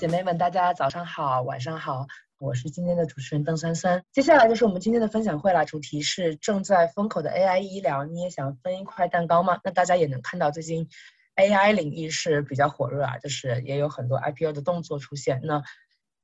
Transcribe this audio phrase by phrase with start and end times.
[0.00, 2.06] 姐妹们，大家早上好，晚上好，
[2.38, 4.02] 我是今天的主持人邓珊珊。
[4.12, 9.60] 接下来就是我们今天的分享会啦，主题是正在风口的 AI 医疗，你也想分一块蛋糕吗？
[9.62, 10.88] 那大家也能看到，最近
[11.36, 15.42] AI 领域是比较火热啊，就是也有很多 IPO 的动作出现。
[15.44, 15.62] 那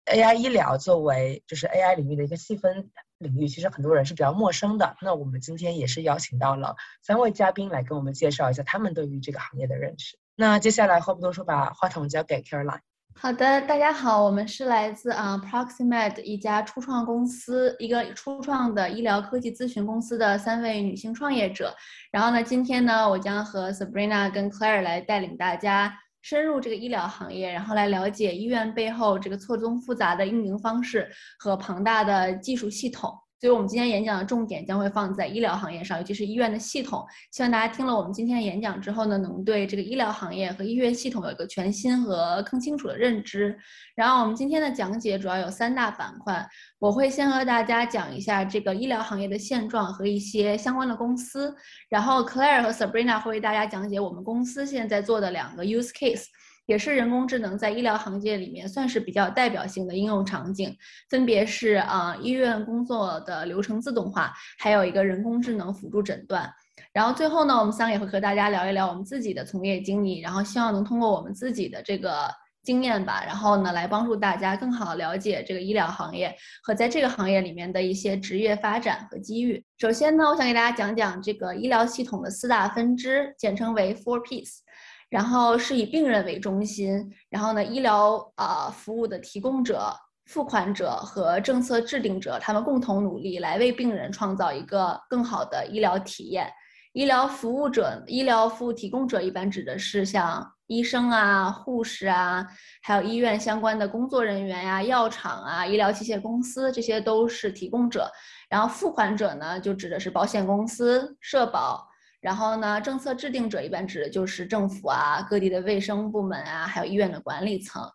[0.07, 4.97] AI 医疗作为就是 AI 领域的一个细分领域，其实很多人是比较陌生的。
[5.03, 10.17] 那我们今天也是邀请到了三位嘉宾来跟我们介绍一下他们对于这个行业的认识。
[10.35, 12.81] 那接下来话不多说，把话筒交给 Caroline。
[13.19, 21.75] 好的，大家好，我们是来自啊 Proximate 一家初创公司，一个初创的医疗科技咨询公司的三位女性创业者。
[22.13, 33.13] 然后呢，今天呢，我将和 Sabrina 跟 Claire 来带领大家深入这个医疗行业，然后来了解医院背后这个错综复杂的运营方式和庞大的技术系统。
[33.39, 37.05] 所以，我们今天演讲的重点将会放在医疗行业上，尤其是医院的系统。
[37.31, 43.55] 希望大家听了我们今天的演讲之后呢，能对这个医疗行业和医院系统有一个全新和更清楚的认知。
[43.95, 51.55] 然后，我们今天的讲解主要有三大板块，我会先和大家讲一下这个医疗行业的现状和一些相关的公司。
[51.91, 56.25] 然后，Claire 和 Sabrina 会为大家讲解我们公司现在做的两个 use case。
[56.67, 60.77] 也是人工智能在医疗行业里面算是比较代表性的应用场景，
[61.09, 66.53] 分别是啊医院工作的流程自动化，还有一个人工智能辅助诊断。
[66.93, 72.29] 然后最后呢，我们三个也会和大家聊一聊我们自己的从业经历，然后希望能通过我们自己的这个
[72.63, 79.63] 经验吧，然后呢来帮助大家更好了解这个医疗行业和在这个行业里面的一些职业发展和机遇。
[79.79, 84.66] 首先呢，我想给大家讲讲这个医疗系统的四大分支，简称为 Four Ps。
[85.09, 89.93] 然后是以病人为中心，然后呢，医疗啊服务的提供者、
[90.27, 96.53] 付款者和政策制定者，他们共同努力来为病人创造一个更好的医疗体验。
[96.93, 102.45] 医疗服务者、医疗服务提供者一般指的是像医生啊、护士啊，
[102.83, 108.11] 还有医院相关的工作人员呀、药厂啊、医疗器械公司，这些都是提供者。
[108.49, 111.87] 然后付款者呢，就指的是保险公司、社保。
[112.27, 117.89] 然后呢，政策制定者一般指的就是政府啊、各地的卫生部门啊，还有医院的管理层。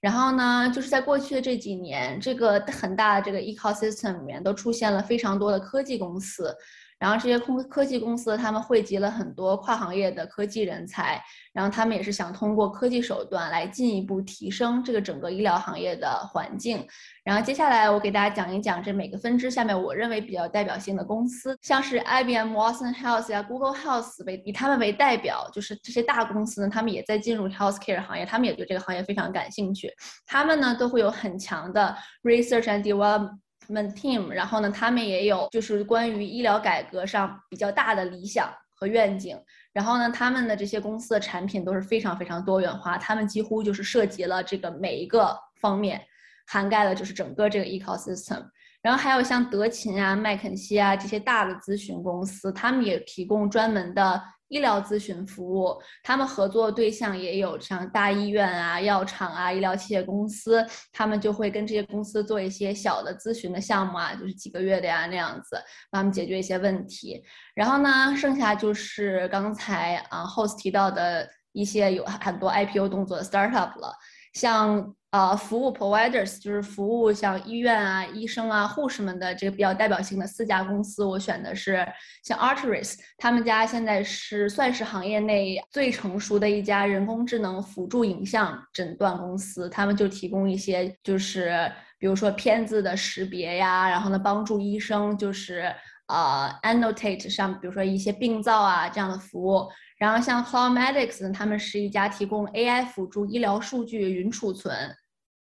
[0.00, 6.52] 然后呢，就是在过去的这几年，这个很大的这个 ecosystem 里面都出现了非常多的科技公司。
[6.98, 16.86] 然后这些空科技公司，他们汇集了很多跨行业的科技人才，然后他们也是想通过科技手段来进一步提升这个整个医疗行业的环境。
[17.22, 29.92] 然后接下来我给大家讲一讲这每个分支下面我认为比较代表性的公司，像是 IBM Watson Health 呀、Google Health 为以他们为代表，就是这些大公司呢，他们也在进入 healthcare 行业，他们也对这个行业非常感兴趣，
[30.24, 33.38] 他们呢都会有很强的 research and development。
[33.68, 39.38] 们 team，然后呢，他们也有就是关于医疗改革上比较大的理想和愿景。
[39.72, 46.00] 然后呢，他们的这些公司的产品都是非常非常多元化，他们几乎就是涉及了这个每一个方面，
[46.46, 48.42] 涵盖了就是整个这个 ecosystem。
[48.82, 54.22] 然后还有像德勤啊、麦肯锡啊这些大的咨询公司，他们也提供专门的。
[54.48, 65.56] 医疗咨询服务，他们合作对象也有像大医院啊、药厂啊、医疗器械公司，他们就会跟这些公司做一些小的咨询的项目啊，就是几个月的呀那样子，
[65.90, 67.22] 帮他们解决一些问题。
[67.54, 73.92] 然后呢，剩下就是刚才啊 host 提到的一些有很多 IPO 动作的 startup 了，
[74.36, 74.94] 像。
[75.12, 81.86] 呃，服务 providers 就是服务像医院啊、医生啊、护士们的这个比较代表性的四家公司，我选的是
[82.22, 95.72] 像 Arteris，他们家现在是算是行业内最成熟的一家人工智能辅助影像诊断公司，他们就提供一些就是比如说片子的识别呀，然后呢帮助医生就是
[96.08, 99.66] 呃 annotate 上，比如说一些病灶啊这样的服务。
[99.98, 104.94] 然后像 Cloudmedics，他们是一家提供 AI 辅助医疗数据云储存。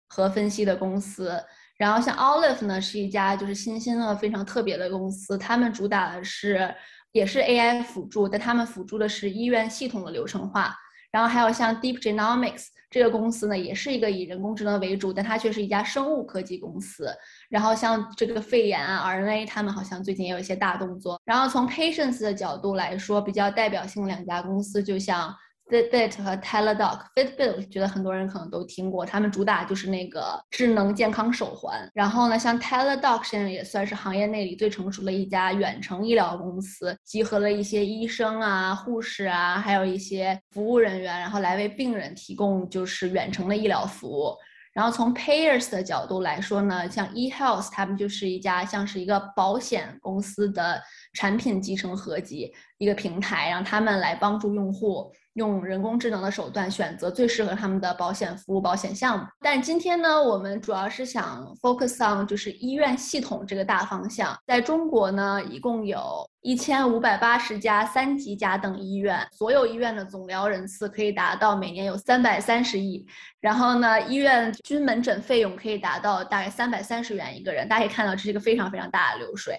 [0.09, 1.38] 和分析的公司，
[1.77, 6.73] 然后像 Olive 呢，是一家就是新兴的非常特别的公司，他们主打的是
[7.11, 10.73] 也是 AI 辅助，但他们辅助的是医院系统的流程化。
[11.11, 17.10] 然后还有像 Deep Genomics 这个公司呢，也是一个以人工智能为主，但它却是一家生物科技公司。
[17.50, 21.22] 然后像这个肺炎啊 RNA，他们好像最近也有一些大动作。
[21.25, 25.36] 然后从 Patience 的角度来说，比较代表性的两家公司，就像。
[25.69, 26.99] Fitbit 和 Teladoc。
[27.15, 31.89] Fitbit 我觉得很多人可能都听过，他们主打就是那个智能健康手环。
[31.93, 44.33] 然后呢，像 Teladoc 现在也算是行业内里最成熟的一家远程医疗公司，集合了一些医生啊、护士啊，还有一些服务人员，然后来为病人提供就是远程的医疗服务。
[44.73, 50.79] 然后从 payers 的角度来说呢，像 eHealth 他们就是一家像是一个保险公司的
[51.13, 55.11] 产品集成合集一个平台，让他们来帮助用户。
[55.38, 59.25] 用人工智能的手段选择最适合他们的保险服务、保险项目。
[59.39, 64.36] 但今天呢，我们主要是想 focus on 就是医院系统这个大方向。
[64.48, 73.06] 在中国呢，一共有一千五百八十家三级甲等医院，所有医院的总疗人次可以达到每年有三百三十亿。
[73.39, 77.69] 然后呢，医院均门诊费用可以达到大概三百三十元一个人。
[77.69, 79.56] 大家可以看到，这是一个非常非常大的流水。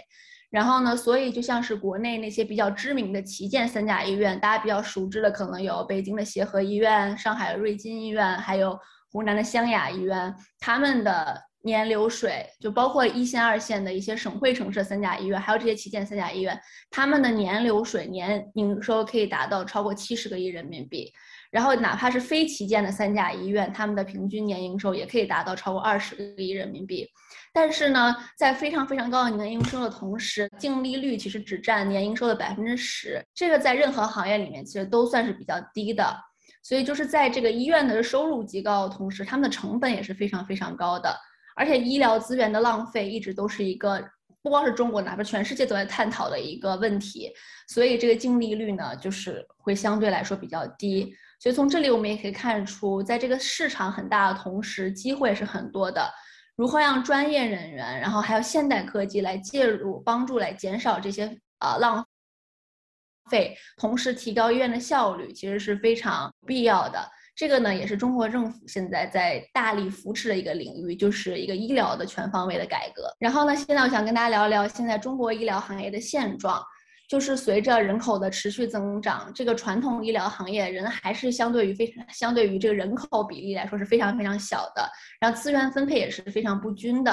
[0.51, 8.79] 然后呢，所以就像是国内那些比较知名的旗舰三甲医院，大家比较熟知的可能有北京的协和医院、上海的瑞金医院，还有
[9.13, 10.35] 湖南的湘雅医院。
[10.59, 16.59] 他们的年流水就包括一线、二线的一些省会城市三甲医院，还有这些旗舰三甲医院，
[16.91, 21.13] 他们的年流水年营收可以达到超过七十个亿人民币。
[21.51, 27.07] 然后哪怕是非旗舰的三甲医院，他们的平均年营收也可以达到超过二十个亿人民币。
[27.53, 36.17] 但是呢，在非常非常高的年营收的同时，净利率其实只占年营收的百分之十，这个在任何行业里面其实都算是比较低的。
[36.63, 41.15] 所以就是在这个医院的收入极高的同时，他们的成本也是非常非常高的。
[41.57, 44.03] 而且医疗资源的浪费一直都是一个
[44.43, 47.33] 不光是中国，哪怕全世界都在探讨的一个问题。
[47.69, 51.13] 所以这个净利率呢，就是会相对来说比较低。
[51.41, 56.09] 所以从这里我们也可以看出，在这个市场很大的同时，机会是很多的。
[56.59, 61.25] 如何让专业人员，然后还有现代科技来介入，帮助来减少这些
[61.59, 62.05] 啊浪
[63.31, 66.99] 费，同时提高医院的效率，其实是非常必要的。
[67.37, 73.09] 这个呢，也是中国政府现在在大力扶持的一个领域，就是一个医疗的全方位的改革。
[73.21, 76.61] 然后呢，现在我想跟大家聊一聊现在中国医疗行业的现状。
[77.09, 84.87] 就是随着人口的持续增长，这个传统医疗行业人还是相对于非常相对于这个人口比例来说是非常非常小的，
[85.19, 87.13] 然后资源分配也是非常不均的。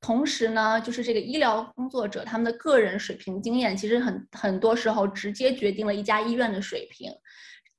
[0.00, 7.10] 同时呢，就是这个医疗工作者他们的个人水平经验，其实很很多时候直接决定了一家医院的水平，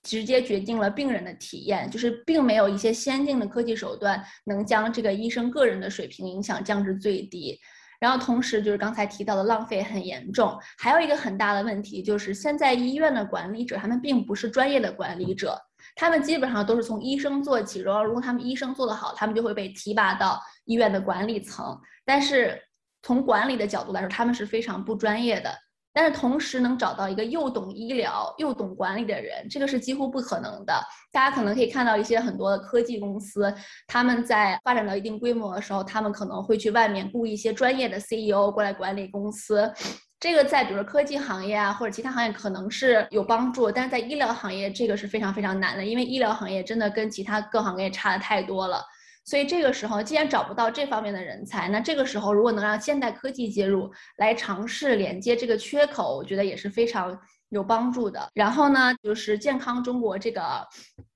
[0.04, 7.58] 直接决定了病人的体验，就是并没有一些先进的科技手段能将这个医生个人的水平影响降至最低。
[8.00, 15.60] 然后同时就是刚才提到的浪费很严重，还有一个很大的问题就是现在医院的管理者他们并不是专业的管理者，
[15.96, 22.62] 他们基本上都是从医生做起，然后如果他们医生做得好，他们就会被提拔到医院的管理层，但是
[23.02, 25.54] 从管理的角度来说，他们是非常不专业的。
[25.94, 30.74] 但是同时能找到一个又懂医疗又懂管理的人，这个是几乎不可能的。
[31.12, 33.54] 大家可能可以看到一些很多的科技公司，
[33.86, 39.72] 他们在发展到一定规模的时候，他们可能会去外面雇一些专业的 CEO 过来管理公司。
[40.20, 48.82] 这个在比如说科技行业啊或者其他行业可能是有帮助，但是在医疗行业这个是非常非常难的，因为医疗行业真的跟其他各行业差的太多了。
[49.26, 58.30] 所以这个时候，既然找不到这方面的人才，那这个时候如果能让现代科技介入，来尝试连接这个缺口，我觉得也是非常有帮助的。
[58.34, 60.68] 然后呢，就是健康中国这个。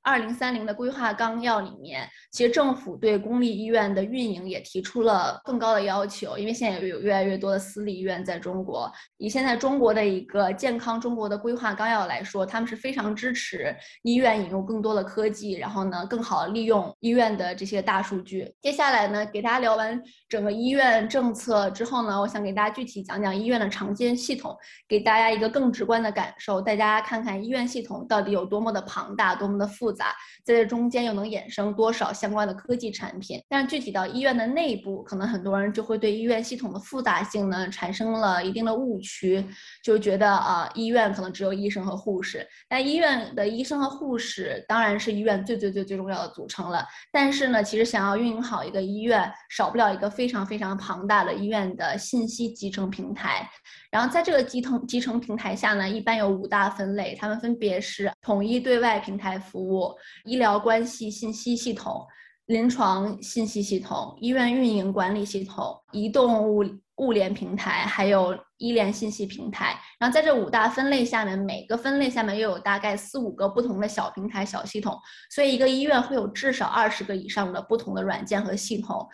[0.07, 8.90] 二零三零的规划纲要里面，其实政府对公立医院的运营也提出了更高的要求，因为现在有越来越多的私立医院在中国。
[9.18, 18.49] 以现在中国的一个健康中国的规划纲要来说，他们是非常支持医院引入更多的科技，然后呢，更好利用医院的这些大数据。
[18.61, 24.56] 接下来呢，给大家聊完整个医院政策之后呢，我想给大家具体讲讲医院的常见系统，
[24.87, 29.96] 给大家一个更直观的感受，大家看看医院系统到底有多么的庞大，多么的复杂。
[29.97, 33.44] 杂，在这中间又能衍生多少相关的科技产品？
[33.49, 39.44] 但是具体到医院的内部，可能很多人就会对医院系统的复杂性呢产生了一定的误区，
[39.83, 42.47] 就觉得啊，医院可能只有医生和护士。
[42.69, 46.85] 但医院的医生和护士当然是医院最最最最重要的组成了。
[47.11, 53.49] 但是呢，其实想要运营好一个医院，少不了一个非常非常庞大的医院的信息集成平台。
[53.97, 59.92] 然后在这个集成集成平台下呢，一般有五大分类，它们分别是统一对外平台服务、
[60.23, 62.06] 医疗关系信息系统、
[62.45, 66.63] 临床信息系统、医院运营管理系统、移动物
[66.97, 69.75] 物联平台，还有医联信息平台。
[69.97, 74.95] 然后在这五大分类下面，每个分类下面又有大概四五个不同的小平台、小系统，
[75.31, 79.09] 所以一个医院会有至少二十个以上的不同的软件和系统。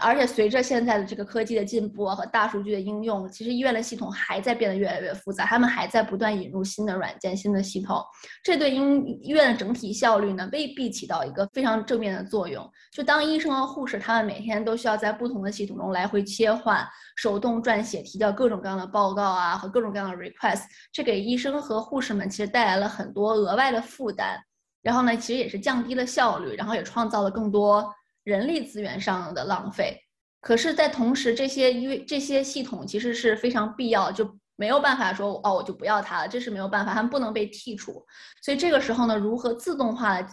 [0.00, 8.02] 而且随着现在的这个科技的进步和大数据的应用，其实医院的系统还在变得越来越复杂，他们还在不断引入新的软件、新的系统，
[8.42, 8.76] 这对医
[9.20, 12.66] 医院的整体效率呢未必起到一个非常正面的作用。
[12.90, 24.40] 就当医生和护士他们每天都需要在不同的系统中来回切换，手动撰写、提交各种各样的报告啊和各种各样的 request，这给医生和护士们其实带来了很多额外的负担。
[24.82, 27.88] 然后呢，其实也是降低了效率，然后也创造了更多。
[28.24, 30.00] 人力资源上的浪费，
[30.40, 38.04] 可是，在同时，这些因为这些系统其实是非常必要，就没有办法说哦，我就不要它了，这是没有办法，它们不能被剔除。
[38.42, 40.24] 所以这个时候呢，如何自动化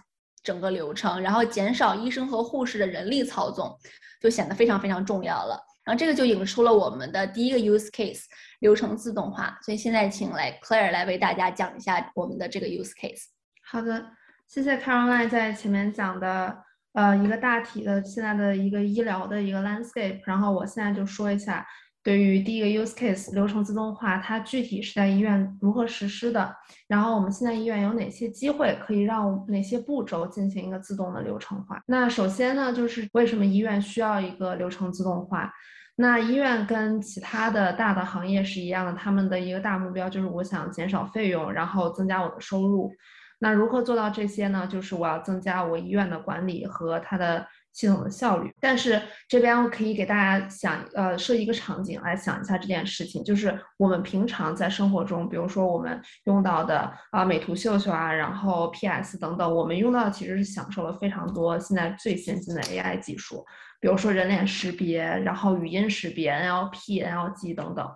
[0.43, 3.75] 整个流程，然后减少医生和护士的人力操纵，
[4.21, 5.59] 就显得非常非常重要了。
[5.83, 8.25] 然后这个就引出了我们的第一个 use case
[8.59, 9.57] 流程自动化。
[9.63, 13.23] 所以现在请来 Claire 来为大家讲一下我们的这个 use case。
[13.63, 14.11] 好的，
[14.47, 16.68] 谢谢 Caroline 在前面讲的。
[16.99, 21.65] 呃，一个大体的现在的一个医疗的一个 landscape，然后我现在就说一下，
[22.03, 26.53] 对于第一个 use case 流程自动化，它具体是在医院如何实施的，
[26.89, 31.81] 然后我们现在医院有哪些机会可以让哪些步骤进行一个自动的流程化。
[31.85, 35.49] 那首先呢，就是为什么医院需要一个流程自动化？
[35.95, 42.91] 那医院跟其他的大的行业是一样的，他们的一个大目标就是我想减少费用，然后增加我的收入。
[43.39, 44.67] 那如何做到这些呢？
[44.69, 48.53] 就是我要增加我医院的管理和它的系统的效率。
[48.59, 63.45] 但是这边我可以给大家想，呃，设一个场景来想一下这件事情，就是我们平常在生活中，比如说我们用到的啊，美图秀秀啊，然后 PS 等等，我们用到的其实是享受了非常多现在最先进的 AI 技术，
[63.79, 67.89] 比如说人脸识别，然后语音识别、NLP、NLG 等等。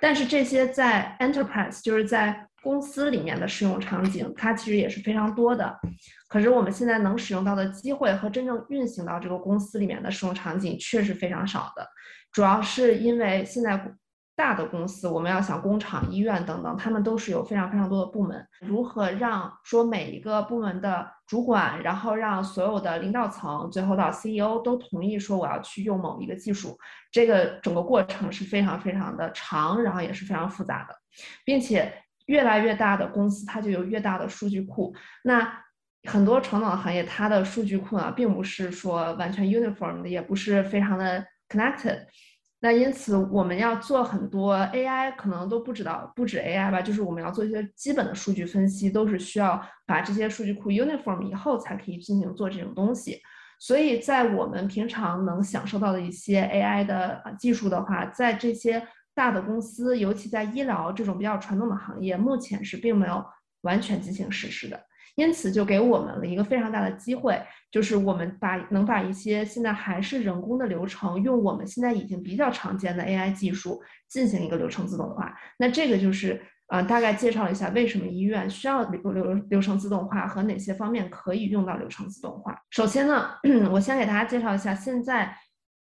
[0.00, 5.78] 但是这些在 Enterprise，就是在公司里面的使用场景，它其实也是非常多的。
[6.28, 11.86] 可是我们现在能使用到的机会和真正运行到这个公司里面的使用场景，却是非常少的。
[12.32, 13.92] 主要是因为现在
[14.36, 18.46] 大的公司，我们要想工厂、医院等等，他们都是有非常非常多的部门。
[18.60, 26.78] 如何让说每一个部门的主管，然后让所有的领导层，最后到 CEO 都同意说我要去用某一个技术，
[27.10, 30.94] 这个整个过程是非常非常的长，然后也是非常复杂的，
[31.44, 31.92] 并且。
[32.30, 34.94] 越来越大的公司，它就有越大的数据库。
[35.24, 35.52] 那
[36.08, 41.98] 很多传统的行业，它的数据库呢，并不是说完全 uniform 的，也不是非常的 connected。
[42.60, 53.20] 那因此，我们要做很多 AI，可能都不知道，不止 AI 吧，就是我们要做一些基本的数据分析，都是需要把这些数据库 uniform 以后才可以进行做这种东西。
[53.58, 58.80] 所以在我们平常能享受到的一些 AI 的技术的话，在这些。
[59.14, 63.24] 大的公司，尤其在医疗这种比较传统的行业，目前是并没有
[63.62, 64.80] 完全进行实施的。
[65.16, 67.38] 因此，就给我们了一个非常大的机会，
[67.70, 75.36] 就是我们把能把一些现在还是人工的流程，用我们现在已经比较常见的 AI 技术进行一个流程自动化。
[75.58, 82.56] 那这个就是呃，大概介绍一下为什么医院需要流流流程自动化和哪些方面可以用到流程自动化。
[82.70, 83.30] 首先呢，
[83.72, 85.36] 我先给大家介绍一下现在。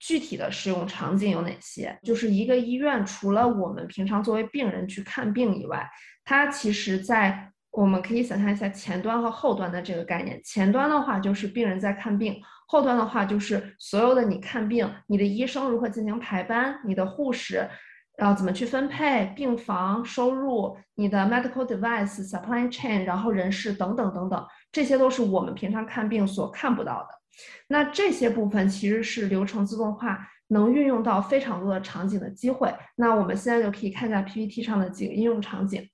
[0.04, 1.97] 具体的使用场景有哪些？
[2.02, 5.88] 就是一个医院，除了我们平常作为病人去看病以外，
[6.25, 10.40] 它其实在我们可以想象一下前端和后端的这个概念。
[10.44, 17.68] 前端的话就是病人在看病，后端的话就是所有的你看病，你的医生如何进行排班，你的护士
[18.16, 27.22] 然后怎么去分配病房收入，你的 medical device supply chain，然后人事等等等等，这些都是我们平常看病所看不到的。
[27.68, 32.72] 那这些部分其实是流程自动化能运用到非常多的场景的机会。
[32.96, 35.88] 那我们现在就可以看一下 PPT 上的几个应用场景。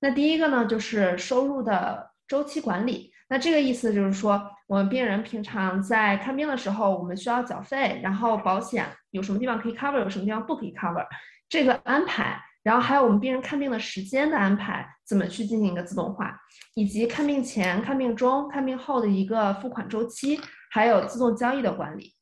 [0.00, 3.12] 那第一个呢，就是收入的周期管理。
[3.28, 11.06] 那这个意思就是说，我们病人平常在看病的时候，我们需要缴费，然后保险有什么地方可以 cover，有什么地方不可以 cover，
[11.48, 12.38] 这个安排。
[12.62, 16.38] 然后还有我们病人看病的时间的安排，怎么去进行一个自动化，
[16.74, 20.38] 以及看病前、看病中、看病后的一个付款周期。
[20.72, 22.14] 还有自动交易的管理。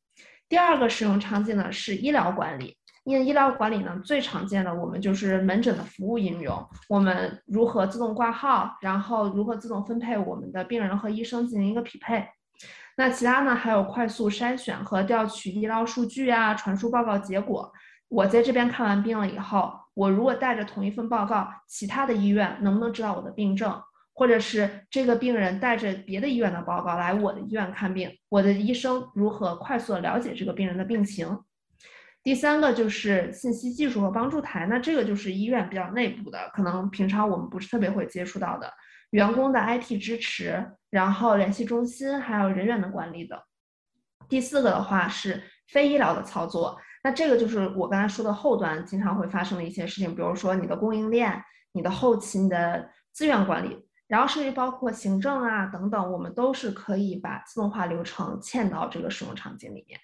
[0.48, 2.76] 第二个使用场景呢是医疗管理。
[3.04, 12.28] 因为医疗管理呢最常见的我们就是门诊的服务应用，我们如何自动挂号，然后如何自动分配我们的病人和医生进行一个匹配。
[12.96, 17.72] 那其他呢还有快速筛选和调取医疗数据啊，传输报告结果。
[18.08, 23.80] 我在这边看完病了以后，我如果带着同一份报告，其他的医院能不能知道我的病症？
[24.12, 31.38] 或者是这个病人带着别的医院的报告来我的医院看病，我的医生如何快速的了解这个病人的病情？
[32.22, 38.70] 第三个就是信息技术和帮助台，那这个就是医院比较内部的，可能平常我们不是特别会接触到的
[39.12, 43.38] 员工的 IT 支持，然后联系中心，还有人员的管理等。
[44.28, 46.78] 第四个的话是非医疗的操作。
[47.02, 60.00] 那这个就是我刚才说的后端经常会发生的一些事情，比如说你的供应链、你的后勤的资源管理，然后甚至包括行政啊等等，我们都是可以把自动化流程嵌到这个使用场景里面。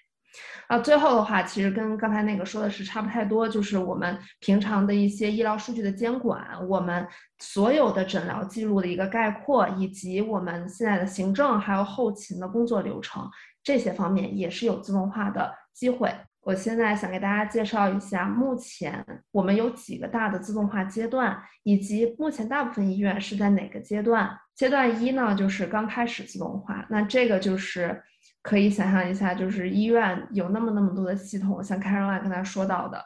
[0.67, 7.05] 啊，最后的话，其实跟刚才那个说的是差不太多，就是我们平常的一些医疗数据的监管，我们
[7.39, 13.29] 所有的诊疗记录的一个概括，以及我们现在的行政还有后勤的工作流程，
[13.61, 16.13] 这些方面也是有自动化的机会。
[16.47, 24.29] 我现在想给大家介绍一下，目前我们有几个大的自动化阶段，以及目前大部分医院是在哪个阶段。
[24.55, 28.01] 阶段一呢，就是刚开始自动化，那这个就是
[28.41, 33.03] 可以想象一下，就是医院有那么那么多的系统，像 Caroline 刚才说到的，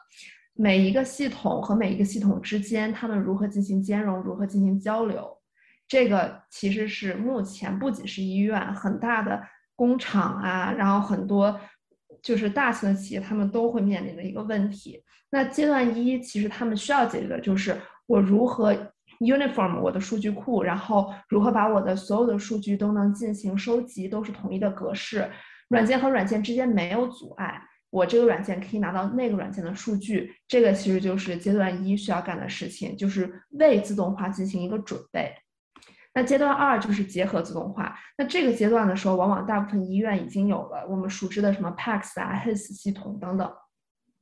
[0.53, 5.35] 每一个系统和每一个系统之间，他们如何进行兼容，如何进行交流，
[5.87, 9.41] 这个其实是目前不仅是医院，很大的
[9.75, 11.59] 工厂啊，然后很多。
[12.21, 15.03] 就是大型的企业，他们都会面临的一个问题。
[15.29, 17.75] 那阶段一，其实他们需要解决的就是
[18.05, 18.73] 我如何
[19.19, 25.29] uniform 我的数据库，然后如何把我的所有的数据都能进行收集，都是统一的格式，
[25.69, 30.33] 软件和软件之间没有阻碍，我这个软件可以拿到那个软件的数据。
[30.47, 35.33] 这个其实就是阶段一需要干的事情，就是为自动化进行一个准备。
[36.13, 37.97] 那阶段二就是结合自动化。
[38.17, 43.49] 那这个阶段的时候，往往大部分医院已经有了我们熟知的什么 PACS 啊、HIS 系统等等，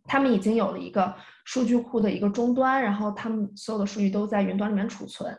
[0.06, 1.16] 他们已经有了一个
[1.46, 5.36] 数据库的一个终端，然后他们所有的数据都在云端里面储存。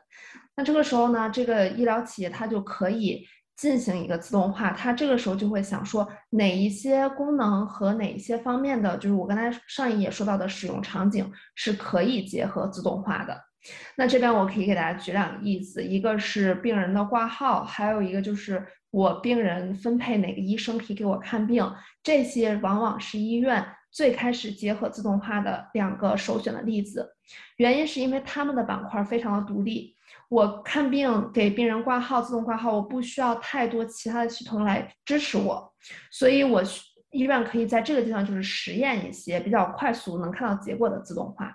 [0.56, 3.24] 那这个时候呢，这个医疗企业它就可以
[3.56, 13.49] 进行一个自动化，它这个时候就会想说哪一些功能和哪一些方面的，就是我刚才上一页说到的使用场景是可以结合自动化的。
[13.96, 21.70] 那这边我可以给大家举两个例子，一个是病人的挂号，还有一个就是我病人分配哪个医生可以给我看病，
[22.02, 27.14] 这些往往是医院最开始结合自动化的两个首选的例子。
[27.58, 29.94] 原因是因为他们的板块非常的独立，
[30.28, 35.72] 我看病给病人挂号，自动挂号，我不需要太多其他的系统来支持我，
[36.10, 36.62] 所以我
[37.10, 41.52] 医院可以在这个地方就是实验一些比较快速能看到结果的自动化。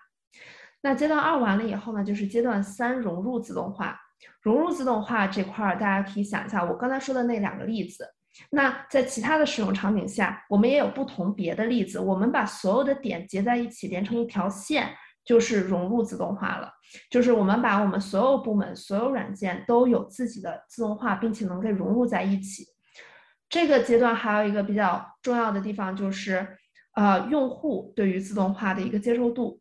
[0.85, 3.99] 那阶段二完了以后呢，就是阶段三融入自动化。
[4.43, 8.07] 融入自动化这块儿，大家可以想一下我刚才说的那两个例子。
[8.51, 11.99] 那在其他的使用场景下，我们也有不同别的例子。
[11.99, 14.93] 我们把所有的点结在一起，连成一条线，
[15.25, 16.71] 就是融入自动化了。
[17.09, 22.63] 就是我们把我们所有部门、所有软件都有自己的自动化，并且能够融入在一起。
[23.49, 26.47] 这个阶段还有一个比较重要的地方，就是
[26.93, 29.59] 呃，用户对于自动化的一个接受度。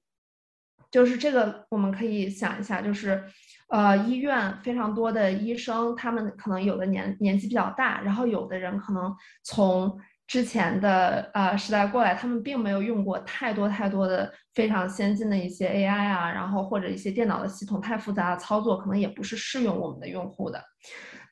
[0.94, 3.20] 就是这个，我们可以想一下，就是，
[3.68, 20.62] 呃，医院非常多的医生，他们可能有的年年纪比较大，然后有的人可能从之前的呃时代过来，他们并没有用过太多太多的非常先进的一些 AI 啊，然后或者一些电脑的系统太复杂的操作，可能也不是适用我们的用户的。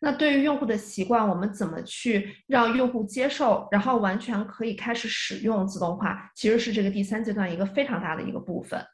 [0.01, 8.85] 那对于用户的习惯，我们怎么去让用户接受，然后完全可以开始使用自动化，其实是这个第三阶段一个非常大的一个部分。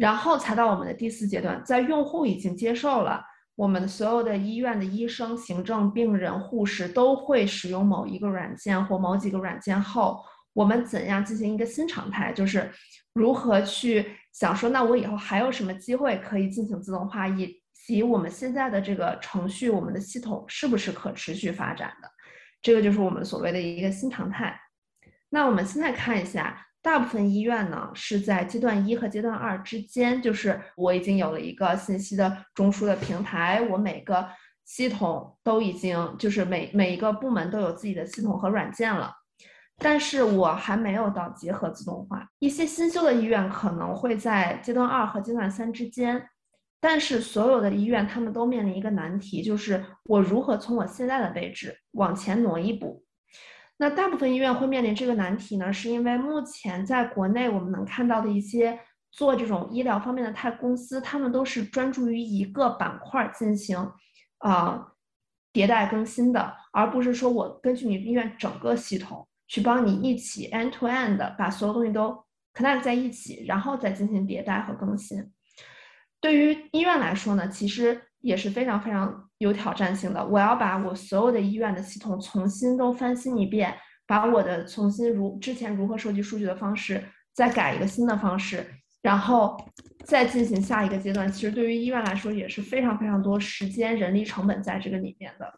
[0.00, 3.22] 然后才到我们的第四阶段，在用户已经接受了
[3.54, 12.32] 我们所有的医院的医生、行政、病人、护士都会使用某一个软件或某几个软件后，我们怎样进行一个新常态？
[12.32, 12.72] 就是
[13.12, 22.08] 如何去想说，那我以后还有什么机会可以进行自动化，以及我们现在的这个程序、我们的系统是不是可持续发展的？
[22.62, 24.58] 这个就是我们所谓的一个新常态。
[25.28, 26.66] 那我们现在看一下。
[26.82, 34.26] 大部分医院呢是在阶段一和阶段二之间，就是我已经有了一个信息的中枢的平台，我每个
[34.64, 39.12] 系统都已经就是每每一个部门都有自己的系统和软件了，
[39.76, 42.26] 但是我还没有到结合自动化。
[42.38, 46.30] 一些新修的医院可能会在阶段二和阶段三之间，
[46.80, 53.04] 但是所有的医院他们都面临一个难题，就是我如何从我现在的位置往前挪一步。
[53.80, 58.78] 那大部分医院会面临这个难题呢，是因为目前在国内我们能看到的一些
[59.10, 63.78] 做这种医疗方面的泰公司，他们都是专注于一个板块进行，
[64.40, 64.86] 啊，
[65.54, 75.32] 迭代更新的，而不是说我根据你医院整个系统去帮你一起 end to end 把所有东西都 connect 在一起，然后再进行迭代和更新。
[76.20, 78.02] 对于医院来说呢，其实。
[78.20, 80.24] 也是非常非常有挑战性的。
[80.26, 83.74] 我要把我所有的医院的系统重新都翻新一遍，
[84.06, 87.02] 把我的重新如之前如何收集数据的方式
[87.32, 88.66] 再改一个新的方式，
[89.02, 89.56] 然后
[90.04, 91.30] 再进行下一个阶段。
[91.30, 95.52] 其实对于医院来说也是非常非常多时间、人力成本在这个里面的。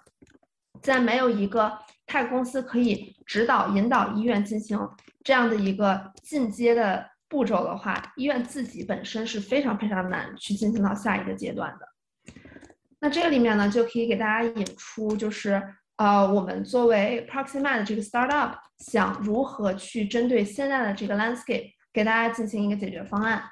[0.81, 1.72] 在没有一个
[2.07, 4.77] 泰公司可以指导引导医院进行
[5.22, 11.92] 这样的一个进阶的步骤的话，医院自己本身是非常非常难去进行到下一个阶段的。
[13.03, 15.61] 那这个里面呢，就可以给大家引出，就是
[15.97, 23.43] 呃，我们作为 Proximate 这个 startup，想如何去针对现在的这个 landscape，给大家进行一个解决方案。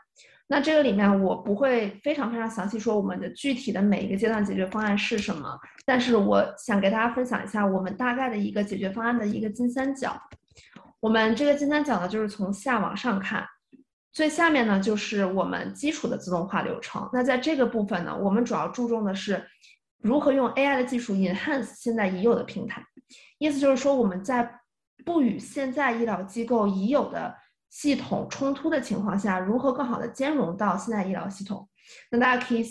[0.47, 10.17] 那这个里面我不会非常非常详细说我们的具体的每一个阶段解决方案是什么，但是我想给大家分享一下我们大概的一个解决方案的一个金三角。
[11.01, 13.45] 我们这个金三角呢，就是从下往上看。
[14.13, 17.09] 最下面呢，就是我们基础的自动化流程。
[17.13, 19.47] 那在这个部分呢，我们主要注重的是
[20.03, 22.85] 如何用 AI 的技术 enhance 现在已有的平台。
[23.39, 24.61] 意思就是说，我们在
[25.05, 27.35] 不与现在医疗机构已有的
[27.69, 31.69] 系统冲突的情况下，如何更好的兼容到现在医疗系统。
[32.11, 32.65] 那大家可以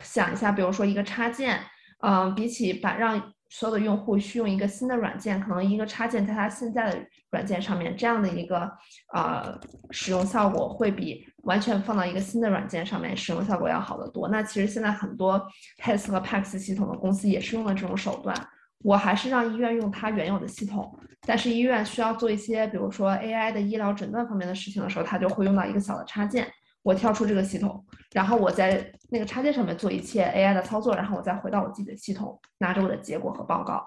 [0.00, 1.60] 想一下，比如说一个插件，
[2.02, 8.68] 嗯，比起把让所有的用户需用一个新的软件，可能一个插件在它现在的软件上面，这样的一个
[9.12, 9.56] 呃
[9.92, 14.28] 使用效果会比完全放到一个新的软件上面使用效果要好得多。
[14.28, 15.40] 那其实现在很多
[15.80, 18.34] PES 和 PACS 系统的公司也是用了这种手段。
[18.82, 26.48] 我还是让医院用它原有的系统，但是医院需要做一些，比如说 AI 的医疗诊断方面的事情的时候，它就会用到一个小的插件。
[26.84, 33.84] 我跳出这个系统，然后我在那个插件上面做一切 AI 的操作，然后我再回到我自己的系统，拿着我的结果和报告。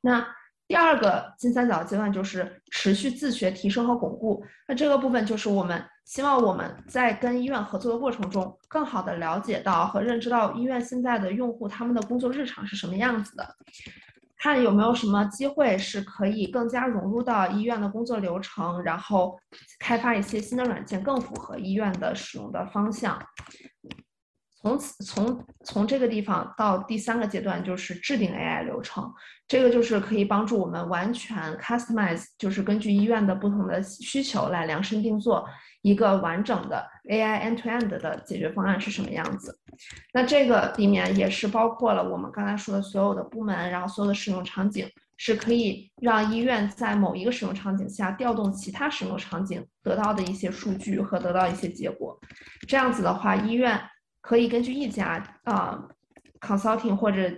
[0.00, 0.26] 那
[0.66, 4.42] 第二个金三角阶段就是持续自学、提升和巩固。
[4.66, 13.56] 那这个部分就是我们希望我们在跟医院合作的过程中，更好的了解到和认知到医院现在的用户他们的工作日常是什么样子的。
[14.42, 19.38] 看有没有什么机会是可以更加融入到医院的工作流程，然后
[19.78, 23.20] 开发一些新的软件，更符合医院的使用的方向。
[24.62, 29.10] 从此从从这个地方到第三个阶段就是制定 AI 流程，
[29.48, 35.46] 这个就是可以帮助我们完全 customize，就是根据医院的不同的需求来量身定做
[35.80, 39.58] 一个完整的 AI end to end 的解决方案是什么样子。
[40.12, 52.20] 那这个里面也是包括了我们刚才说的所有的部门，然后所有的使用场景，是可以让医院在某一个使用场景下调动其他使用场景得到的一些数据和得到一些结果。
[52.68, 53.80] 这样子的话，医院。
[54.20, 55.82] 可以根据一家啊
[56.40, 57.30] consulting 或者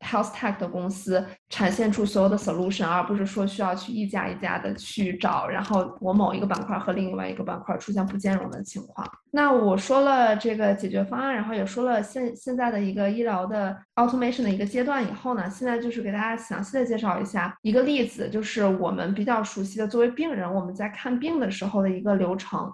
[0.00, 9.04] health tech 的公司产现出所有的 solution，而不是说需要去一家一家的去找，然后我某一个板块和另外一个板块出现不兼容的情况。
[9.32, 22.72] 那我说了这个解决方案，然后也说了现现在的一个医疗的 automation 的一个阶段以后呢，现在就是给大家详细的介绍一下一个例子，就是我们比较熟悉的作为病人我们在看病的时候的一个流程。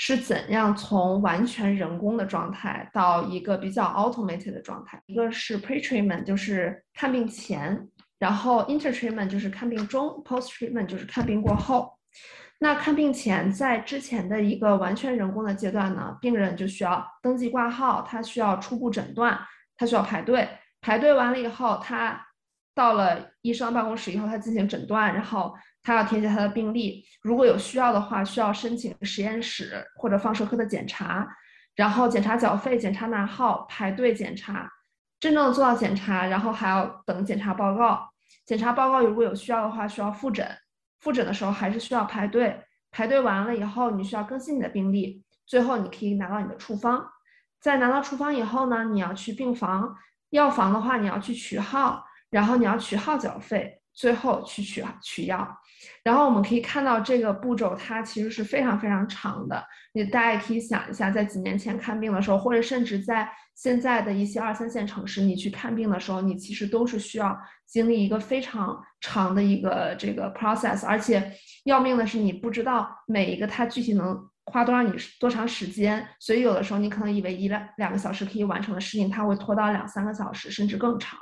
[0.00, 5.02] 是怎样从完全人工的状态到一个比较 automated 的状态？
[5.06, 7.76] 一个是 pre treatment，就是看病前；
[8.16, 11.92] 然后 inter treatment 就是看病中；post treatment 就是看病过后。
[12.60, 19.36] 那看病前，在之前的一个完全人工的阶段呢，病人就需要登记挂号，他需要初步诊断，
[19.76, 20.48] 他需要排队，
[20.80, 22.24] 排队完了以后，他
[22.72, 25.52] 到了医生办公室以后，他进行诊断，然后。
[25.82, 31.26] 他要填写他的病历，如果有需要的话，需要申请实验室或者放射科的检查，
[31.74, 34.70] 然后检查缴费、检查拿号、排队检查，
[35.20, 38.08] 真正的做到检查，然后还要等检查报告。
[38.44, 40.46] 检查报告如果有需要的话，需要复诊，
[41.00, 47.06] 复诊的时候还是需要排队，排队完了以后，你需要更新你的病历，最后你可以拿到你的处方。
[47.60, 49.96] 在拿到处方以后呢，你要去病房，
[50.30, 55.46] 药房的话你要去取号，然后你要取号缴费，最后去取取药。
[56.04, 59.62] 然后我们可以看到这个步骤，它其实是非常非常长的。
[59.92, 70.86] 你大家也可以想一下，在几年前看病的时候，或者甚至在现在的一些二三线城市，你去看病的时候，你其实都是需要经历一个非常长的一个这个 process。
[70.86, 71.32] 而且
[71.64, 81.18] 要命的是，你不知道每一个它具体能花多少你多长时间，所以有的时候你可能以为一两两个小时可以完成的事情，它会拖到两三个小时甚至更长。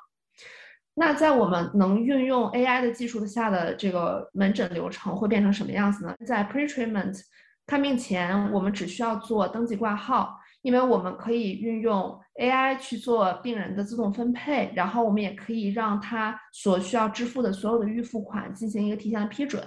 [0.99, 6.17] 那在我们能运用 AI 的技术下的这个门诊流程会变成什么样子呢？
[6.27, 7.21] 在 pre-treatment
[7.67, 19.63] 看病前，我们只需要做登记挂号，因为我们可以运用 AI 去做病人的自动分配，然后我们也可以让他所需要支付的所有的预付款进行一个提前的批准。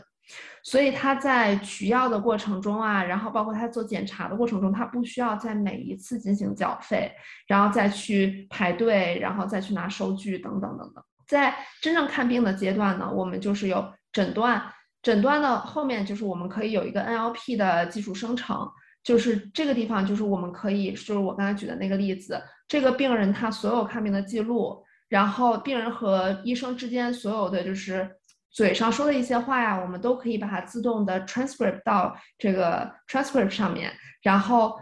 [0.63, 7.11] 所以他在取药的过程中啊，然后包括他做检查的过程中，他不需要在每一次进行缴费，
[7.45, 11.03] 然后再去排队，然后再去拿收据等等等等。
[11.29, 14.61] 在真正看病的阶段呢，我们就是有诊断，
[15.03, 18.67] 诊断的后面就是我们可以有一个 NLP 的技术生成，
[19.03, 28.09] 就是这个地方就是我们可以，就是我刚才举的那个例子，这个病人他所有看病的记录，然后病人和医生之间所有的就是
[28.51, 33.91] 嘴上说的一些话呀，我们都可以把它自动的 transcript 到这个 transcript 上面，
[34.23, 34.75] 然后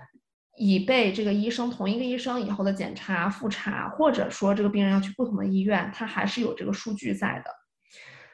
[0.58, 7.52] 以备这个医生同一个医生以后的检查复查，或者说这个病人要去不同的医院，他还是有这个数据在的。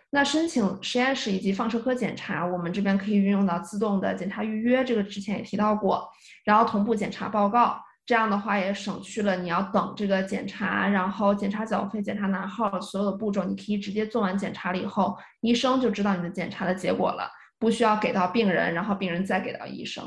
[0.10, 6.08] 那申请实验室以及放射科检查，我们这边可以运用到自动的检查预约，这个之前也提到过，
[6.46, 7.80] 然后同步检查报告。
[8.06, 20.04] 这样的话也省去了你要等这个检查，然后检查缴费、检查拿号所有的步骤，你可以直接做完检查了以后，医生就知道你的检查的结果了，不需要给到病人，然后病人再给到医生。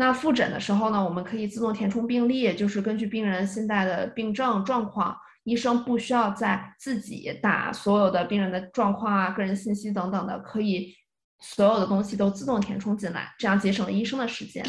[0.00, 10.94] 那复诊的时候呢，我们可以自动填充病历，就是根据病人现在的病症状况，医生不需要再自己打所有的病人的状况啊、个人信息等等的，可以
[11.40, 14.64] 所有的东西都自动填充进来，这样节省了医生的时间。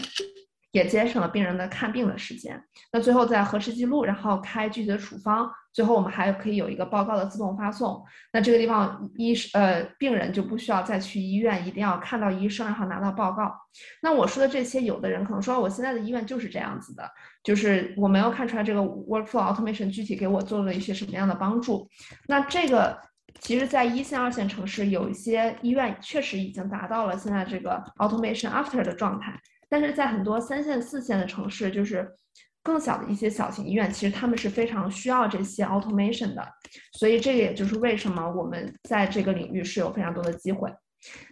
[0.72, 2.62] 也节省了病人的看病的时间。
[2.92, 5.50] 那最后再核实记录，然后开具体的处方。
[5.74, 8.04] 最后我们还可以有一个报告的自动发送。
[8.34, 13.54] 那这个地方医呃病人就不需要再去医院，一定要看到医生，然后拿到报告。
[14.02, 17.10] 那我说的这些，有的人可能说我现在的医院就是这样子的，
[17.42, 21.88] 就是我没有看出来这个 workflow automation 具体给我做了一些什么样的帮助。
[22.28, 23.00] 那这个
[23.40, 29.40] 其实，在一线、二线城市，有一些医院确实已经达到了现在这个 automation after 的状态。
[29.72, 32.06] 但是在很多三线、四线的城市，就是
[32.62, 36.46] 更小的一些小型医院，其实他们是非常需要这些 automation 的。
[37.00, 40.70] 所以这个也就是为什么我们在这个领域是有非常多的机会。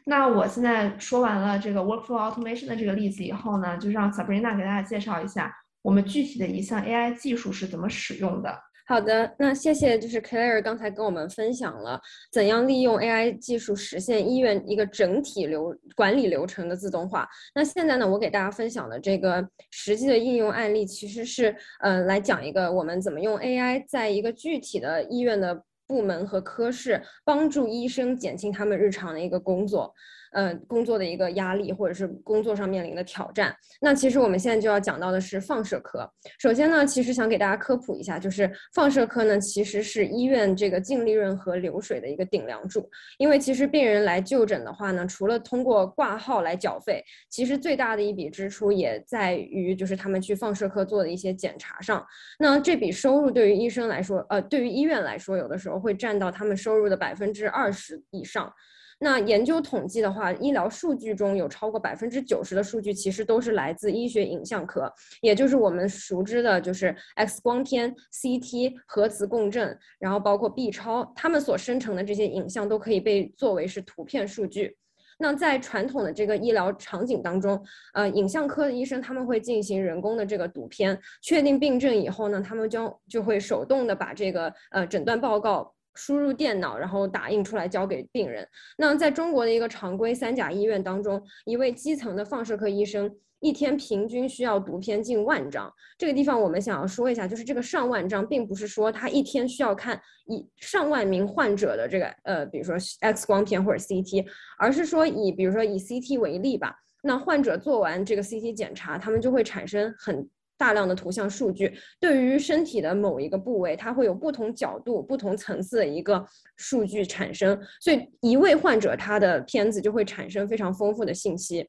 [0.06, 8.58] 那我现在说完了这个 workflow automation 的这个例子以后呢，就让 Sabrina 给大家介绍一下我们具体的一项 AI 技术是怎么使用的。
[8.90, 17.30] 好的，那谢谢，就是 Claire 刚才跟我们分享了怎样利用 AI 技术实现医院一个整体流管理流程的自动化。
[17.54, 29.94] 那现在呢，我给大家分享的这个实际的应用案例，其实是嗯，来讲一个我们怎么用 AI 在一个具体的医院的部门和科室，帮助医生减轻他们日常的一个工作。
[30.32, 33.56] 呃，工作的一个压力，或者是工作上面临的挑战。
[33.82, 36.10] 那其实我们现在就要讲到的是放射科。
[36.40, 42.90] 首先呢，其实想给大家科普一下，就是放射科呢，其实是医院这个净利润和流水的一个顶梁柱。
[43.18, 52.06] 因为其实病人来就诊的话呢，除了通过挂号来缴费，其实最大的一笔支出也在于就是他们去放射科做的一些检查上。
[52.38, 58.54] 那这笔收入对于医生来说，呃，对于医院来说，有的时候会占到他们收入的百分之二十以上。
[59.02, 74.76] 那研究统计的话，医疗数据中有超过百分之九十的数据其实都是来自医学影像科，也就是我们熟知的，就是 X 光片、CT、核磁共振，然后包括 B 超，他们所生成的这些影像都可以被作为是图片数据。
[75.18, 77.62] 那在传统的这个医疗场景当中，
[77.94, 85.74] 呃，影像科的医生他们会进行人工的这个读片，确定病症以后呢，他们将就会手动的把这个呃诊断报告。
[86.00, 88.48] 输入电脑，然后打印出来交给病人。
[88.78, 95.70] 那在中国的一个常规三甲医院当中，一位基层的放射科医生一天平均需要读片近万张。
[95.98, 104.26] 这个地方我们想要说一下，就是这个上万张，并不是说他一天需要看以上万名患者的这个呃，比如说 X 光片或者 CT，
[104.58, 106.74] 而是说以比如说以 CT 为例吧。
[107.04, 110.30] 那患者做完这个 CT 检查，他们就会产生很。
[110.60, 116.24] 大量的图像数据对于身体的某一个部位，它会有不同角度、不同层次的一个
[116.58, 121.68] 数据产生，所以一位患者他的片子就会产生非常丰富的信息。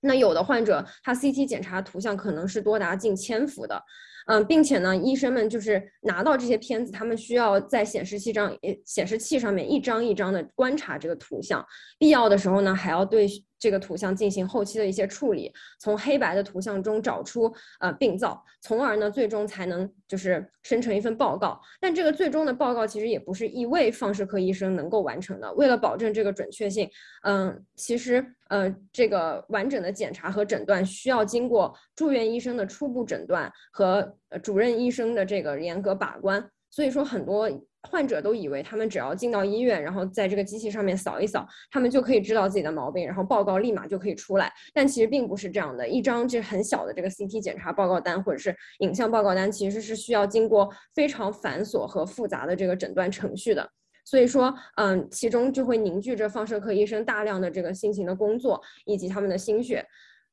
[0.00, 3.80] 那有的患者他 CT 检查图像可能是多达近千幅的。
[4.28, 8.52] 嗯，并且呢，医生们就是拿到这些片子，他们需要在显示器上、
[8.84, 11.64] 显示器上面一张一张的观察这个图像，
[11.96, 13.24] 必要的时候呢，还要对
[13.58, 21.60] 这个图像进行后期的一些处理，从黑白的图像中找出呃病灶，从而呢，最终才能就是生成一份报告。
[21.80, 25.52] 但这个最终的报告其实也不是一位放射科医生能够完成的。
[25.54, 26.88] 为了保证这个准确性，
[27.22, 34.16] 嗯，其实呃，这个完整的检查和诊断需要经过住院医生的初步诊断和。
[34.42, 37.50] 主任医生的这个严格把关，所以说很多
[37.88, 44.52] 患者都以为他们只要进到医院，然后在这个机器上面扫一扫，他们就可以知道自己的毛病，然后报告立马就可以出来。
[44.74, 53.66] 但其实并不是这样的，一张这很小的这个 CT 检查报告单或者是影像报告单，其实是需要经过非常繁琐和复杂的这个诊断程序的。
[54.04, 59.82] 所以说，嗯，其中就会凝聚着放射科医生大量的这个辛勤的工作以及他们的心血。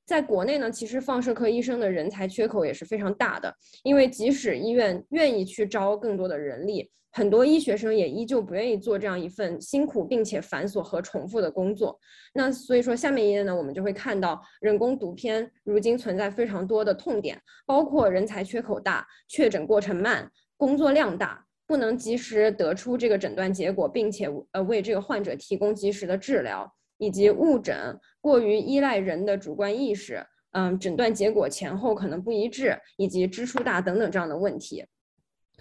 [0.06, 12.00] 在国内呢，其实放射科医生的人才缺口也是非常大的，因为即使医院愿意去招更多的人力，很多医学生也依旧不愿意做这样一份辛苦并且繁琐和重复的工作。
[12.34, 21.46] 那所以说，下面一页呢，我们就会看到人工读片如今存在非常多的痛点，包括人才缺口大、确诊过程慢、工作量大。
[21.66, 26.70] 不能及时得出这个诊断结果，并且呃为这个患者提供及时的治疗，
[27.04, 34.86] 以及误诊、过于依赖人的主观意识，嗯，诊断结果前后可能不一致，以及支出大等等这样的问题。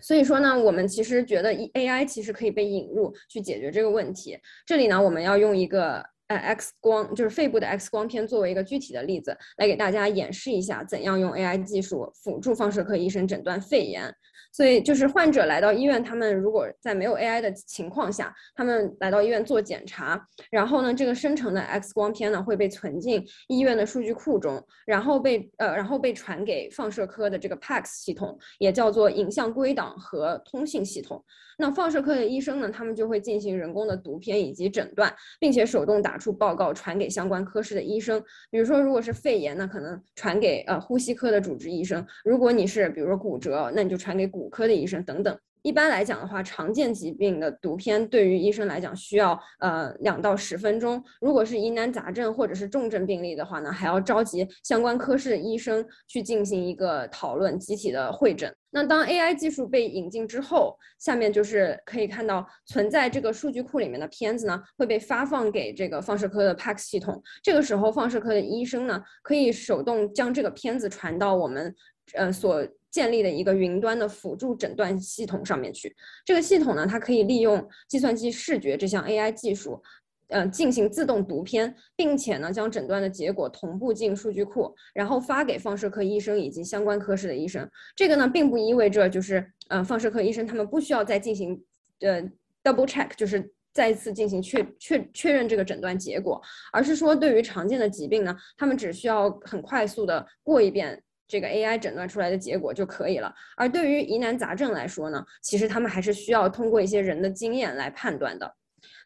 [0.00, 4.38] 所以说呢，我们其实觉得 A I 其实可以被引入去解决这个问题。
[4.64, 6.04] 这里呢，我们要用一个
[6.36, 14.14] X 光，就是肺部的 X 光片作为一个具体的例子，来给大家演示一下怎样用 A I 技术辅助放射科医生诊断肺炎。
[14.54, 31.24] 所以就是患者来到医院，他们如果在没有 AI 的情况下，他们来到医院做检查，然后呢，这个生成的 X 光片呢会被存进医院的数据库中，然后被呃，然后被传给放射科的这个 PACS 系统，也叫做影像归档和通信系统。
[31.58, 38.22] 那放射科的医生呢，他们就会进行人工的读片以及诊断，并且手动打出报告传给相关科室的医生。
[38.50, 44.48] 比如说，如果是肺炎，那可能传给呃呼吸科的主治医生；如果你是比如说骨折，那你就传给骨。
[44.52, 51.02] 科的医生等等，一般来讲的话，常见疾病的读片对于医生来讲需要呃两到十分钟。
[51.20, 58.52] 如果是疑难杂症或者是重症病例的话呢，还要召集相关科室的医生去进行一个讨论，集体的会诊。
[58.70, 67.22] 那当 AI 技术被引进之后，下面就是可以看到存在这个数据库里面的片子呢，会被发放给这个放射科的 PACS 系统。
[67.42, 71.72] 这个时候，放射科的医生呢，可以手动将这个片子传到我们
[72.14, 72.66] 呃所。
[72.92, 79.82] 建立的一个云端的辅助诊断系统上面去，这个系统呢，它可以利用计算机视觉这项 AI 技术，
[80.28, 87.66] 呃，进行自动读片，并且呢，将诊断的结果同步进数据库，然后发给放射科医生以及相关科室的医生。
[87.96, 91.58] 这个呢，并不意味着就是，呃，放射科医生他们不需要再进行，
[92.00, 92.22] 呃
[92.62, 96.38] ，double check，就是再次进行确确确认这个诊断结果，
[96.70, 101.02] 而是说，对于常见的疾病呢，他们只需要很快速的过一遍。
[101.32, 103.34] 这个 AI 诊断出来的结果就可以了。
[103.56, 108.54] 而对于疑难杂症来说呢，其实他们还是需要通过一些人的经验来判断的。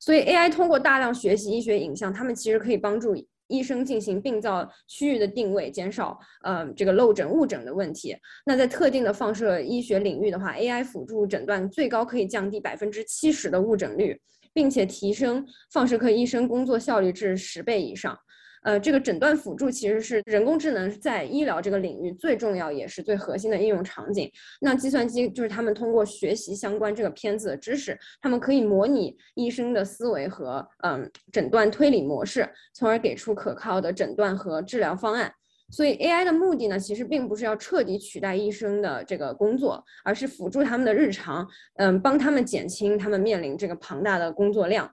[0.00, 3.14] 所以 AI 通过大量学习医学影像，他们其实可以帮助
[3.46, 8.16] 医生进行病灶区域的定位，减少呃这个漏诊误诊的问题。
[8.44, 14.20] 那在特定的放射医学领域的话，AI 辅助诊断最高可以降低百分之七十的误诊率，
[14.52, 18.18] 并且提升放射科医生工作效率至十倍以上。
[18.66, 24.28] 呃，这个诊断辅助其实是人工智能在医疗这个领域最重要也是最核心的应用场景。
[24.60, 35.32] 那计算机就是他们通过学习相关这个片子的知识，他们可以模拟医生的思维和嗯诊断推理模式，从而给出可靠的诊断和治疗方案。
[35.70, 44.90] 所以 AI 的目的呢，其实并不是要彻底取代医生的这个工作，而是辅助他们的日常，嗯，帮他们减轻他们面临这个庞大的工作量。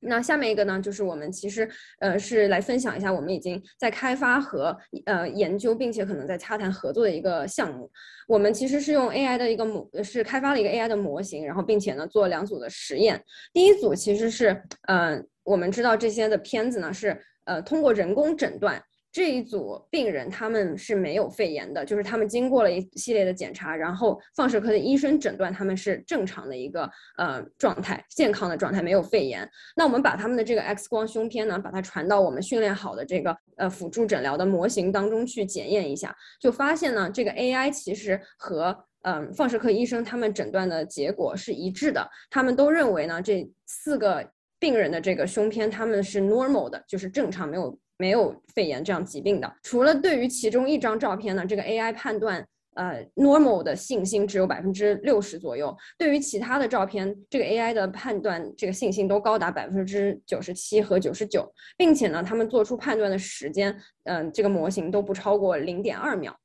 [0.00, 1.68] 那下面一个呢，就是我们其实
[2.00, 7.90] 呃是来分享一下我们已经在开发和呃研究，并且可能在洽谈合作的一个项目。
[8.28, 13.22] 我们其实是用 AI 的一个模，是开发了一个 AI 的模型，然后并且呢做两组的实验。
[13.52, 18.82] 第一组其实是呃我们知道这些的片子呢是呃通过人工诊断。
[19.16, 29.50] 这一组病人他们是没有肺炎的，就是他们经过了一系列的检查，然后放射科的医生诊断他们是正常的一个呃状态，健康的状态，没有肺炎。
[29.74, 47.78] 那我们把他们的这个 X 光胸片呢，把它传到我们训练好的这个呃辅助诊疗的模型当中去检验一下，就发现呢，这个 AI 其实和嗯放射科医生他们诊断的结果是一致的，他们都认为呢这四个病人的这个胸片他们是 normal 的，就是正常，没有。
[47.98, 66.36] 没有肺炎这样疾病的，除了对于其中一张照片呢，这个 AI 判断呃 normal 的信心只有百分之六十左右，对于其他的照片，这个 AI 的判断这个信心都高达百分之九十七和九十九，并且呢，他们做出判断的时间，嗯，这个模型都不超过零点二秒。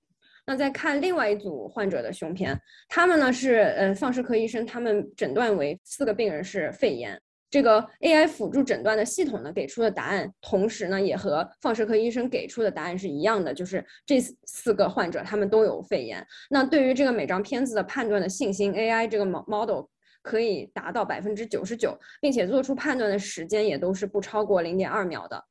[0.46, 2.58] 那再看另外一组患者的胸片，
[2.90, 7.22] 他们呢是呃放射科医生，他们诊断为四个病人是肺炎。
[7.52, 16.26] 这个 AI 辅助诊断的系统呢，给出的答案，同时呢，也和放射科医生给出的答案是一样的，就是这四个患者他们都有肺炎。
[16.50, 19.84] 那对于这个每张片子的判断的信心，AI 这个 model
[20.22, 25.44] 可以达到百分之九十九，并且做出判断的时间也都是不超过零点二秒的。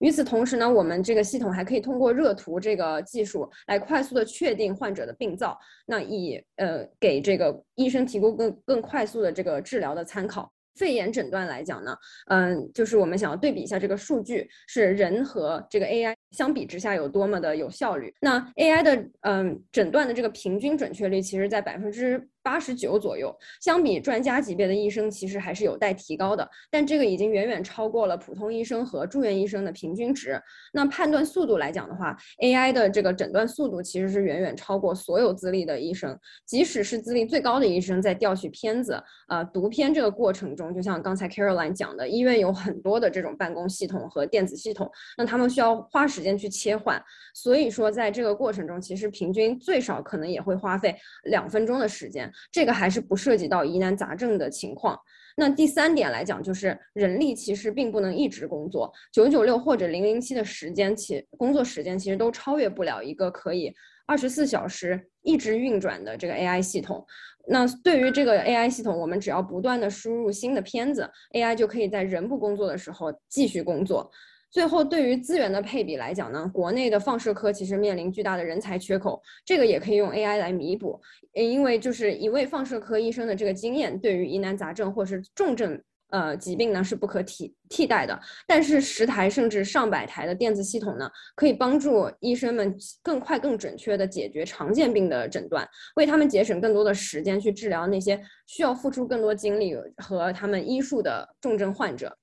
[0.00, 10.50] 与此同时呢，我们这个系统还可以通过热图这个技术来快速的确定患者的病灶，那以呃给这个医生提供更更快速的这个治疗的参考。
[10.74, 11.96] 肺炎诊断来讲呢，
[12.26, 18.12] 嗯，就是我们想要对比一下这个数据，是人和这个 AI 相比之下有多么的有效率。
[18.20, 26.46] 那 AI 的嗯诊断的这个平均准确率，其实在百分之八十九左右，相比专家级别的医生，其实还是有待提高的。
[26.70, 30.38] 但这个已经远远超过了普通医生和住院医生的平均值。
[30.74, 36.16] 那判断速度来讲的话，AI 的这个诊断速度其实是远远超过所有资历的医生。
[36.44, 47.02] 即使是资历最高的医生，在调取片子、呃读片这个过程中，就像刚才 Caroline 讲的，医院有很多的这种办公系统和电子系统，那他们需要花时间去切换。
[47.32, 52.30] 所以说，在这个过程中，其实平均最少可能也会花费两分钟的时间。
[52.50, 54.98] 这个还是不涉及到疑难杂症的情况。
[55.36, 63.74] 那第三点来讲，就是人力其实并不能一直工作，九九六或者零零七的时间，其工作时间其实都超越不了一个可以
[64.06, 67.04] 二十四小时一直运转的这个 AI 系统。
[67.48, 74.10] 那对于这个 AI 系统，我们只要不断的输入新的片子，AI 就可以在人不工作的时候继续工作。
[74.54, 81.00] 最后，对于资源的配比来讲呢，国内的放射科其实面临巨大的人才缺口，这个也可以用 AI 来弥补。
[81.32, 88.16] 因为就是一位放射科医生的这个经验，对于疑难杂症或是重症呃疾病呢是不可替替代的。
[88.46, 102.16] 但是十台甚至上百台的电子系统呢，可以帮助医生们更快、更准确地解决常见病的诊断，为他们节省更多的时间去治疗那些需要付出更多精力和他们医术的重症患者。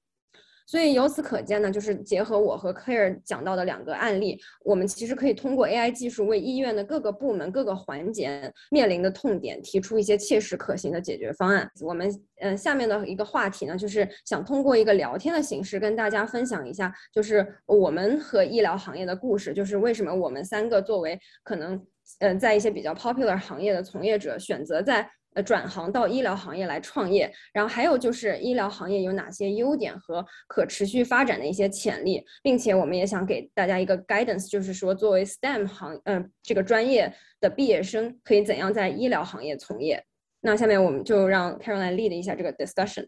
[0.65, 11.69] 所以由此可见呢，就是结合我和 Claire 讲到的两个案例，我们其实可以通过 AI 技术为医院的各个部门、各个环节面临的痛点提出一些切实可行的解决方案。
[11.81, 12.09] 我们
[12.39, 21.79] 嗯，下面的一个话题呢，就是想通过一个聊天的形式跟大家分享一下，就是我们和医疗行业的故事，就是为什么我们三个作为可能
[22.19, 25.09] 呃在一些比较 popular 行业的从业者，选择在。
[25.33, 40.03] 呃，转行到医疗行业来创业，然后还有就是医疗行业有哪些优点和可持续发展的一些潜力，并且我们也想给大家一个 guidance，就是说作为 STEM 行，嗯，这个专业的毕业生可以怎样在医疗行业从业。
[40.41, 43.07] 那下面我们就让 Caroline lead 一下这个 discussion。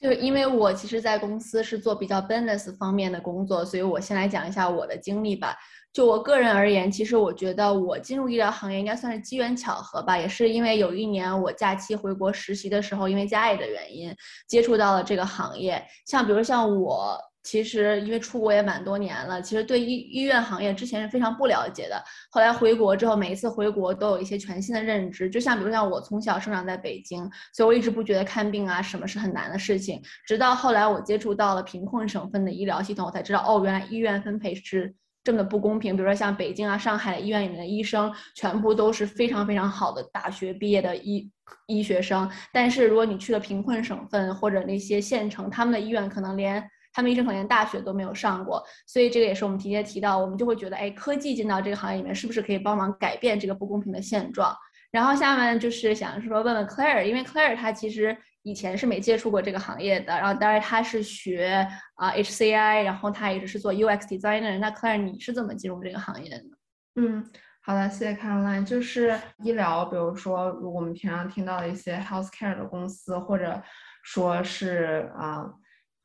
[0.00, 5.56] 就因为我其实，在公司是做比较 business 方面的工作，所以我先来讲一下我的经历吧。
[5.92, 14.14] 就我个人而言，其实我觉得我进入医疗行业应该算是机缘巧合吧，也是因为有一年我假期回国实习的时候，因为家里的原因
[14.46, 15.84] 接触到了这个行业。
[16.06, 22.02] 像比如像我，其实因为出国也蛮多年了，其实对医医院行业之前是非常不了解的。
[22.30, 25.30] 后来回国之后，每一次回国都有一些全新的认知。
[25.30, 27.22] 就像比如像我从小生长在北京，
[27.54, 30.02] 所以我一直不觉得看病啊什么是很难的事情。
[30.26, 34.94] 直到后来我接触到了贫困省份的医疗系统，我才知道哦，原来医院分配是。
[35.24, 41.30] 这么的不公平，比如说像北京啊、上海医院里面的医生，全部都是非常非常好的大学毕业的医
[41.66, 42.30] 医学生。
[42.50, 46.66] 但是如果你去了贫困省份或者那些县城，他们的医院可能连
[46.98, 48.60] 他们医生可能连大学都没有上过。
[48.88, 54.52] 所以这个也是我们提前提到，我们就会觉得，哎，科技进到这个行业里面，是不是可以帮忙改变这个不公平的现状？
[54.90, 58.16] 然后下面就是想说问问 Claire，因为 Claire 她其实。
[58.44, 64.58] 以前是没接触过这个行业的，然后当然他是学啊 HCI，然后他一直是做 UX designer。
[64.58, 66.44] 那 Claire，你是怎么进入这个行业的？
[66.94, 67.22] 嗯，
[67.60, 68.64] 好的，谢谢 Caroline。
[68.64, 73.60] 就是医疗，比如说我们平常听到的一些 healthcare 的公司，或者
[74.02, 75.44] 说是啊。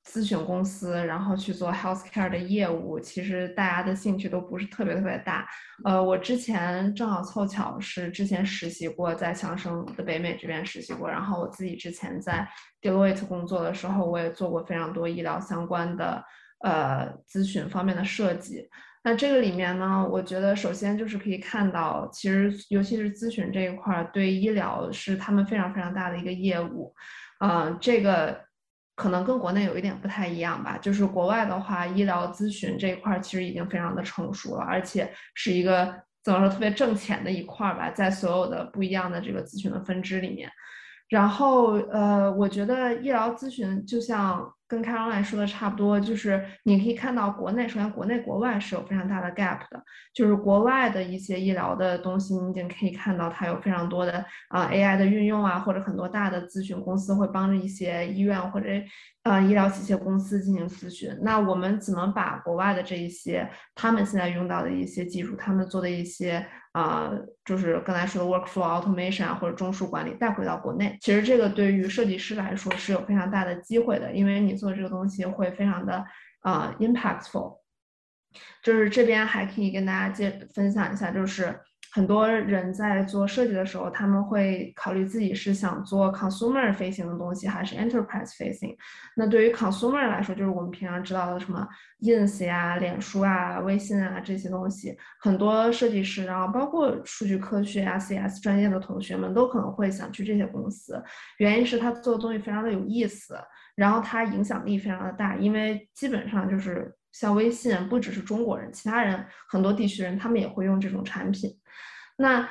[0.06, 5.47] 咨询公司，然后去做 healthcare 的业务，其实大家的兴趣都不是特别特别大。
[5.86, 12.45] 呃，我之前正好凑巧是之前实习过，在强生的北美这边实习过，然后我自己之前在
[12.82, 16.22] Deloitte 工作的时候，我也做过非常多医疗相关的
[16.60, 18.70] 呃咨询方面的设计。
[19.06, 26.93] 那这个里面呢，我觉得首先就是可以看到，其实尤其是咨询这一块，对医疗是他们非常非常大的一个业务。
[27.39, 28.38] 嗯，这个。
[28.96, 40.50] 可能跟国内有一点不太一样吧，就是国外的话，医疗咨询这一块其实已经非常的成熟了，而且是一个怎么说特别挣钱的一块吧，在所有的不一样的这个咨询的分支里面。
[41.10, 44.54] 然后，呃，我觉得医疗咨询就像。
[44.68, 49.84] 跟开朗来说的差不多，就是你可以看到国内，首先国内国外是有非常大的 gap 的，
[50.14, 58.68] 就是国外的一些医疗的东西，你已经可以看到它有非常多的啊 AI 的运用啊，或者很多大的咨询公司会帮着一些医院或者
[59.24, 61.16] 呃医疗器械公司进行咨询。
[61.22, 67.11] 那我们怎么把国外的这一些他们现在用到的一些技术，他们做的一些啊，
[67.45, 70.97] 就是刚才说的 workflow automation 啊，或者中枢管理带回到国内？
[71.01, 74.53] 其实这个对于设计师来说是有非常大的机会的，因为你。
[74.56, 76.06] 做这个东西会非常的
[76.41, 77.60] 啊 impactful，
[78.64, 81.60] 就是这边还可以跟大家介分享一下，就是
[81.91, 88.76] 很多人在做设计的时候，他们会考虑自己是想做 consumer facing 的东西，还是 enterprise facing。
[89.16, 91.68] 那对于 consumer 来说，就是我们平常知道的什么
[92.01, 100.99] ins 呀、脸书啊、微信啊这些东西，很多设计师，然后包括数据科学啊、CS 专业的同学们都可能会想去这些公司，
[101.38, 103.38] 原因是他做的东西非常的有意思，
[103.76, 111.49] 然后它影响力非常的大，因为基本上就是像微信，不只是中国人，其他人很多地区人他们也会用这种产品。
[112.17, 112.47] 那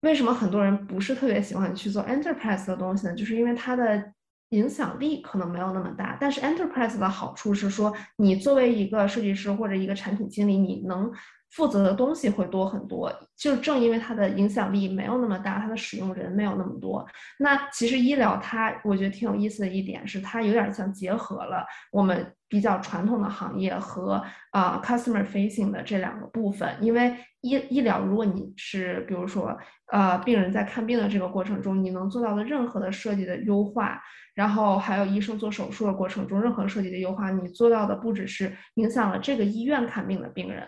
[0.00, 3.14] 为什么很多人不是特别喜欢去做 enterprise 的东西呢？
[3.14, 4.12] 就是因为它的
[4.50, 6.16] 影响力可能没有那么大。
[6.20, 11.10] 但是 enterprise 的好处是说，你作为一个设计师或者一个产品经理，你能
[11.52, 13.12] 负责的东西会多很多。
[13.36, 17.06] 就正因为它的影响力没有那么大，它的使用人没有那么多。
[17.38, 27.16] 那其实医疗它，我觉得挺有意思的一点是，它有点像结合了我们比较传统的行业和啊 customer facing 的这两个部分，因为。
[27.42, 29.58] 医医疗，如果你是比如说，
[29.90, 34.00] 呃，病人在看病的这个过程中，你能做到的任何的设计的优化，
[34.36, 40.64] 然后还有医生做手术的过程中任何设计的优化，你做到的不只是影响了这个医院看病的病人，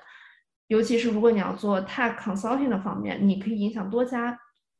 [0.68, 4.38] 尤其是如果你要做 tech consulting 的方面，你可以影响多家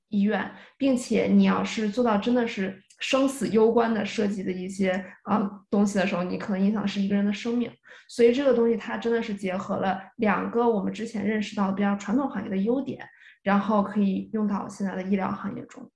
[0.09, 2.80] 医院，并且你要是做到真的是。
[3.01, 4.93] 生死攸关的设计的一些
[5.24, 7.70] 啊东西的时候，你可能影响是一个人的生命，
[8.09, 13.05] 所以这个东西它真的是结合了两个我们之前认识到比较传统行业的优点，
[13.43, 15.91] 然后可以用到现在的医疗行业中。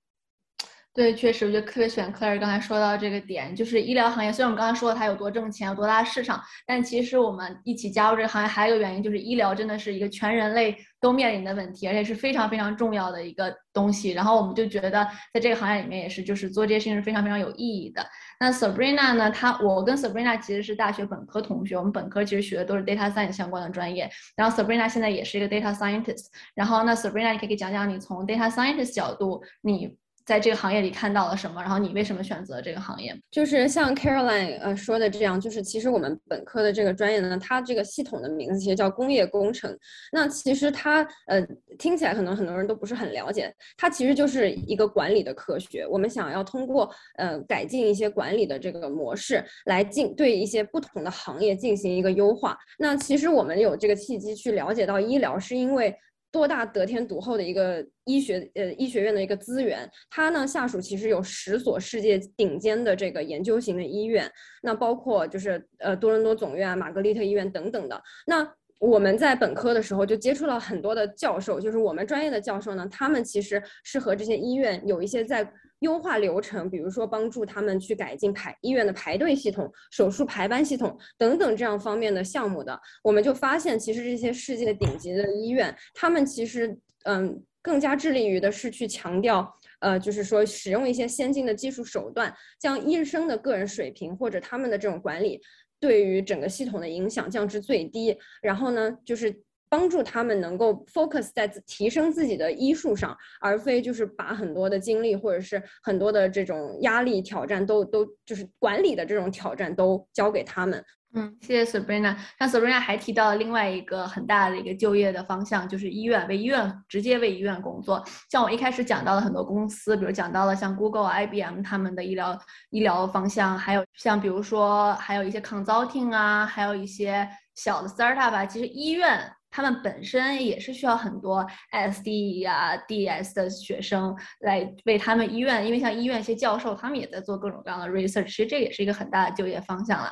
[0.99, 4.33] 对，确实，我就特别喜欢 Claire 刚才说到这个点，就是医疗行业。
[4.33, 14.11] 虽然我们刚才说了它有多挣钱，有多大市场，但其实我们一起加入这个行业，还有一个原因就是医疗真的是一个全人类都面临的问题，而且是非常非常重要的一个东西。
[14.11, 18.05] 然后我们就觉得在这个行业里面也是，就是做这些事情是非常非常有意义的。
[18.41, 19.31] 那 Sabrina 呢？
[19.31, 24.11] 她我跟 Sabrina 其实是大学本科同学，我们本科其实学的都是 data science 相关的专业。
[24.35, 26.25] 然后 Sabrina 现在也是一个 data scientist。
[26.57, 29.97] 然后那 Sabrina，你可以讲讲你从 data scientist 角度，你。
[30.29, 31.59] 在这个行业里看到了什么？
[31.63, 33.19] 然后你为什么选择这个行业？
[33.31, 39.75] 就是像 Caroline 呃说的这样，就是其实我们本科的这个专业呢，它这个系统的名字其实叫工业工程。
[40.13, 41.41] 那其实它呃
[41.79, 45.87] 听起来可能很多人都不是很了解，它其实就是一个管理的科学。
[45.87, 52.55] 我们想要通过呃改进一些管理的这个模式，来进对一些不同的行业进行一个优化。
[52.79, 55.97] 那其实我们有这个契机去了解到医疗，是因为。
[56.31, 64.31] 多大得天独厚的一个医学呃医学院的一个资源，它呢下属其实有十所世界顶尖的这个研究型的医院，
[64.63, 68.03] 那包括就是呃多伦多总院啊、玛格丽特医院等等的。
[68.27, 75.53] 那我们在本科的时候就接触到很多的教授，就是我们专业的教授呢，他们其实是和这些医院有一些在。
[75.81, 89.49] 优化流程，比如说帮助他们去改进排医院的排队系统、手术排班系统等等这样方面的项目的，我们就发现，其实这些世界顶级的医院，他们其实嗯更加致力于的是去强调，
[89.79, 95.41] 呃，就是说使用一些先进的技术手段，将医生的个人水平或者他们的这种管理
[95.81, 99.43] 对于整个系统的影响降至最低，然后呢，就是。
[99.71, 110.83] 帮助他们能够 focus 在提升自己的医术上，而非就是把很多的精力或者是很多的这种压力挑战都都就是管理的这种挑战都交给他们。
[111.15, 112.17] 嗯，谢谢 Sabrina。
[112.39, 118.05] 那 Sabrina 还提到了另外一个很大的一个就业的方向，就是医院为医院直接为医院工作。
[118.31, 122.39] 像我一开始讲到了很多公司，比如讲到了像 Google、IBM 他们的医疗
[122.71, 129.33] 医疗方向，还有像比如说还有一些 consulting 啊，还有一些小的 startup 啊，其实医院。
[129.51, 140.11] 他们本身也是需要很多 SD 呀、DS 的学生来为他们医院，因为像医院一些教授，他们也在做各种各样的 research，其实这也是一个很大的就业方向了。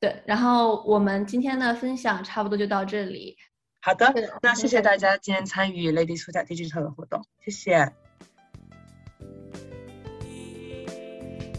[0.00, 3.36] 对，然后我们今天的分享差不多就到这里。
[3.80, 7.92] 好的，那谢谢大家今天参与 Ladies Who Digital 的活动，谢谢。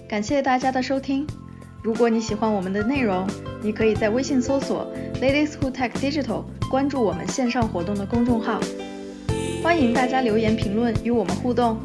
[0.08, 1.28] 感谢大家的收听。
[1.84, 3.28] 如果你喜欢我们的内容，
[3.62, 8.60] 你可以在微信搜索 Ladies Who Tech Digital，关注我们线上活动的公众号。
[9.62, 11.80] 欢迎大家留言评论与我们互动。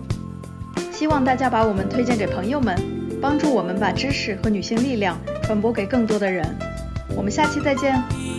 [0.92, 2.76] 希望大家把我们推荐给朋友们，
[3.24, 6.44] 帮助我们把知识和女性力量传播给更多的人。
[7.16, 8.33] 我们下期再见。